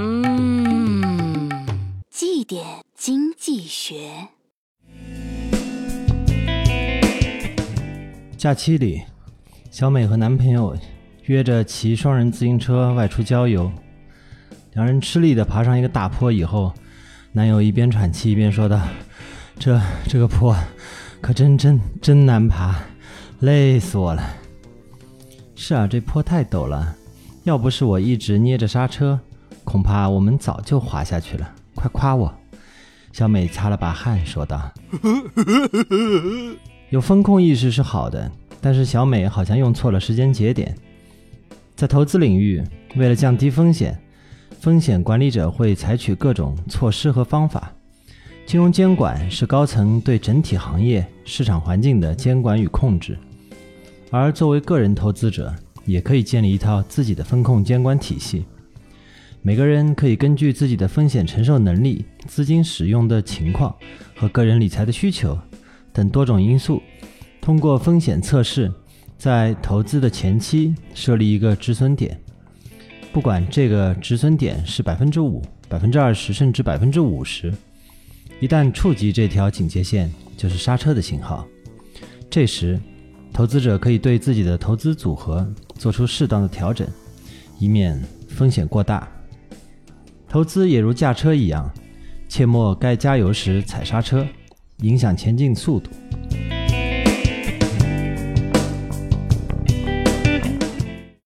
[0.00, 1.50] 嗯，
[2.08, 4.28] 绩点经济学。
[8.36, 9.02] 假期里，
[9.72, 10.76] 小美和男朋友
[11.24, 13.68] 约着骑双人自行车外出郊游。
[14.74, 16.72] 两人吃力地爬上一个大坡以后，
[17.32, 18.80] 男友一边喘气一边说道
[19.58, 20.56] ：“这这个坡
[21.20, 22.80] 可真真真难爬，
[23.40, 24.22] 累死我了。”
[25.56, 26.94] 是啊，这坡太陡了，
[27.42, 29.18] 要不是我一直捏着刹车。
[29.68, 32.32] 恐怕我们早就滑下去了，快夸我！
[33.12, 34.72] 小美擦了把汗说道
[36.88, 40.74] ：“有风控意识是好的，但是小美好像用错了时间节点。
[41.76, 42.64] 在投资领域，
[42.96, 44.00] 为了降低风险，
[44.58, 47.70] 风险管理者会采取各种措施和方法。
[48.46, 53.18] 金融监管是高层对整体行业市场环境的监管与控制，
[54.10, 55.54] 而作为个人投资者，
[55.84, 58.46] 也可以建立一套自己的风控监管体系。”
[59.48, 63.74] 每个人可以根据自己的风险承受能力、资金使用的情况
[64.14, 65.38] 和个人理财的需求
[65.90, 66.82] 等多种因素，
[67.40, 68.70] 通过风险测试，
[69.16, 72.20] 在投资的前期设立一个止损点。
[73.10, 77.50] 不管这个止损点是百分之五、百分之二十，甚至百分之五十，
[78.40, 81.46] 一旦触及这条警戒线，就是刹车的信号。
[82.28, 82.78] 这时，
[83.32, 86.86] 投资者可以对自己的投资组合做出适当的调整，
[87.58, 89.10] 以免风险过大。
[90.28, 91.70] 投资也如驾车一样，
[92.28, 94.26] 切莫该加油时踩刹车，
[94.82, 95.90] 影响前进速度。